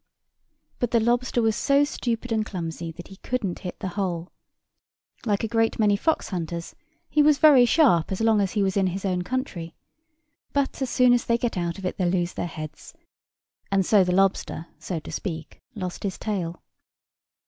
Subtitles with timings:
[0.79, 4.31] But the lobster was so stupid and clumsy that he couldn't hit the hole.
[5.27, 6.73] Like a great many fox hunters,
[7.07, 9.75] he was very sharp as long as he was in his own country;
[10.53, 12.95] but as soon as they get out of it they lose their heads;
[13.71, 16.63] and so the lobster, so to speak, lost his tail.